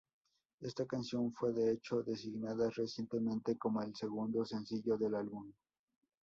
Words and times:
Esta 0.63 0.87
canción 0.87 1.31
fue 1.31 1.53
de 1.53 1.73
hecho 1.73 2.01
designada 2.01 2.71
recientemente 2.71 3.55
como 3.55 3.83
el 3.83 3.93
segundo 3.95 4.43
sencillo 4.43 4.97
del 4.97 5.13
álbum. 5.13 5.53